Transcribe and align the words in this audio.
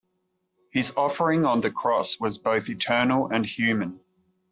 His 0.71 0.91
offering 0.97 1.45
on 1.45 1.61
the 1.61 1.69
cross 1.69 2.19
was 2.19 2.39
both 2.39 2.69
eternal 2.69 3.27
and 3.31 3.45
human. 3.45 3.99